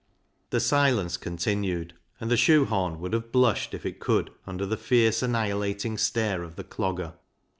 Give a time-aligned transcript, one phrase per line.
[0.49, 3.85] 5 66 BECKSIDE LIGHTS The silence continued, and the shoe horn would have blushed if
[3.85, 7.13] it could under the fierce, annihilating stare of the Clogger.